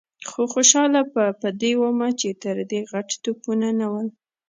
خو 0.29 0.41
خوشاله 0.53 1.01
په 1.13 1.49
دې 1.61 1.71
وم 1.81 1.99
چې 2.19 2.29
تر 2.43 2.57
دې 2.71 2.81
غټ 2.91 3.09
توپونه 3.23 3.67
نه 3.79 3.87
ول. 3.91 4.07